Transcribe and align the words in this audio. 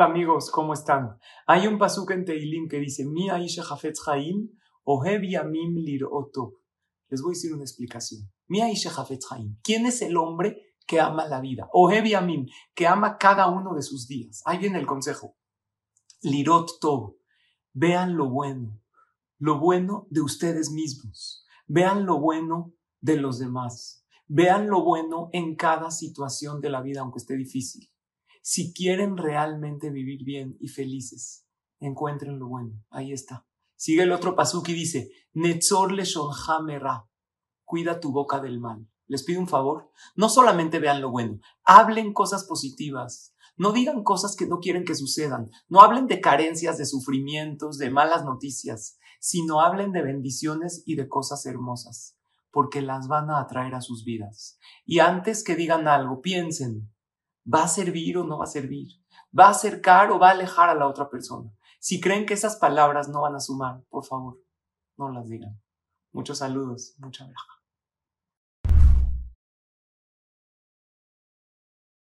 Amigos, 0.00 0.52
¿cómo 0.52 0.74
están? 0.74 1.18
Hay 1.44 1.66
un 1.66 1.76
pasuk 1.76 2.12
en 2.12 2.24
Teilim 2.24 2.68
que 2.68 2.78
dice, 2.78 3.04
Mi 3.04 3.30
Hafetz 3.30 4.06
Haim, 4.06 4.48
Ohev 4.84 5.22
Yamim 5.22 5.74
Liroto. 5.74 6.60
Les 7.08 7.20
voy 7.20 7.32
a 7.32 7.34
decir 7.34 7.52
una 7.52 7.64
explicación. 7.64 8.30
Mi 8.46 8.60
Hafetz 8.60 9.26
Haim. 9.32 9.58
¿Quién 9.60 9.86
es 9.86 10.00
el 10.02 10.16
hombre 10.16 10.76
que 10.86 11.00
ama 11.00 11.26
la 11.26 11.40
vida? 11.40 11.68
Ohev 11.72 12.04
Yamim, 12.04 12.46
que 12.76 12.86
ama 12.86 13.18
cada 13.18 13.48
uno 13.48 13.74
de 13.74 13.82
sus 13.82 14.06
días. 14.06 14.40
Ahí 14.44 14.58
viene 14.58 14.78
el 14.78 14.86
consejo. 14.86 15.34
Lirot 16.22 16.78
Tov. 16.80 17.16
Vean 17.72 18.16
lo 18.16 18.30
bueno. 18.30 18.80
Lo 19.38 19.58
bueno 19.58 20.06
de 20.10 20.20
ustedes 20.20 20.70
mismos. 20.70 21.44
Vean 21.66 22.06
lo 22.06 22.20
bueno 22.20 22.72
de 23.00 23.16
los 23.16 23.40
demás. 23.40 24.06
Vean 24.28 24.68
lo 24.68 24.84
bueno 24.84 25.28
en 25.32 25.56
cada 25.56 25.90
situación 25.90 26.60
de 26.60 26.70
la 26.70 26.82
vida, 26.82 27.00
aunque 27.00 27.18
esté 27.18 27.34
difícil. 27.34 27.90
Si 28.42 28.72
quieren 28.72 29.16
realmente 29.16 29.90
vivir 29.90 30.24
bien 30.24 30.56
y 30.60 30.68
felices, 30.68 31.46
encuentren 31.80 32.38
lo 32.38 32.48
bueno. 32.48 32.82
Ahí 32.90 33.12
está. 33.12 33.46
Sigue 33.76 34.02
el 34.02 34.12
otro 34.12 34.34
pasuk 34.34 34.68
y 34.70 34.74
dice, 34.74 35.10
Netzor 35.34 35.92
le 35.92 36.04
cuida 37.64 38.00
tu 38.00 38.12
boca 38.12 38.40
del 38.40 38.58
mal. 38.58 38.88
Les 39.06 39.24
pido 39.24 39.40
un 39.40 39.48
favor, 39.48 39.90
no 40.16 40.28
solamente 40.28 40.80
vean 40.80 41.00
lo 41.00 41.10
bueno, 41.10 41.40
hablen 41.64 42.12
cosas 42.12 42.44
positivas, 42.44 43.34
no 43.56 43.72
digan 43.72 44.04
cosas 44.04 44.36
que 44.36 44.46
no 44.46 44.58
quieren 44.58 44.84
que 44.84 44.94
sucedan, 44.94 45.50
no 45.68 45.80
hablen 45.80 46.06
de 46.06 46.20
carencias, 46.20 46.76
de 46.76 46.84
sufrimientos, 46.84 47.78
de 47.78 47.90
malas 47.90 48.24
noticias, 48.24 48.98
sino 49.18 49.60
hablen 49.60 49.92
de 49.92 50.02
bendiciones 50.02 50.82
y 50.86 50.96
de 50.96 51.08
cosas 51.08 51.46
hermosas, 51.46 52.18
porque 52.50 52.82
las 52.82 53.08
van 53.08 53.30
a 53.30 53.40
atraer 53.40 53.74
a 53.74 53.80
sus 53.80 54.04
vidas. 54.04 54.58
Y 54.84 54.98
antes 54.98 55.42
que 55.42 55.56
digan 55.56 55.88
algo, 55.88 56.20
piensen, 56.20 56.92
¿Va 57.52 57.64
a 57.64 57.68
servir 57.68 58.18
o 58.18 58.24
no 58.24 58.38
va 58.38 58.44
a 58.44 58.48
servir? 58.48 58.88
¿Va 59.38 59.46
a 59.46 59.50
acercar 59.50 60.10
o 60.10 60.18
va 60.18 60.28
a 60.28 60.32
alejar 60.32 60.68
a 60.68 60.74
la 60.74 60.86
otra 60.86 61.08
persona? 61.08 61.50
Si 61.78 62.00
creen 62.00 62.26
que 62.26 62.34
esas 62.34 62.56
palabras 62.56 63.08
no 63.08 63.22
van 63.22 63.36
a 63.36 63.40
sumar, 63.40 63.82
por 63.88 64.04
favor, 64.04 64.38
no 64.96 65.10
las 65.10 65.28
digan. 65.28 65.60
Muchos 66.12 66.38
saludos, 66.38 66.94
mucha 66.98 67.26
verja. 67.26 67.57